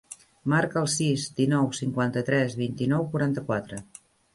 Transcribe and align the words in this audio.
Marca 0.53 0.79
el 0.83 0.89
sis, 0.93 1.27
dinou, 1.41 1.69
cinquanta-tres, 1.83 2.59
vint-i-nou, 2.67 3.11
quaranta-quatre. 3.15 3.89